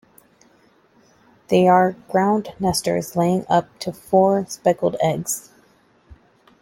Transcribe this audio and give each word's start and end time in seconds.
They 1.49 1.67
are 1.67 1.91
ground 2.09 2.55
nesters, 2.59 3.15
laying 3.15 3.45
up 3.47 3.67
to 3.81 3.93
four 3.93 4.43
speckled 4.47 4.95
eggs. 4.99 5.51